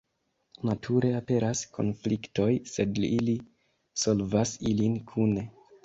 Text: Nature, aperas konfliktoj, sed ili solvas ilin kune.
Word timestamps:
Nature, 0.69 1.11
aperas 1.17 1.61
konfliktoj, 1.77 2.49
sed 2.73 3.05
ili 3.13 3.39
solvas 4.07 4.59
ilin 4.77 5.03
kune. 5.15 5.51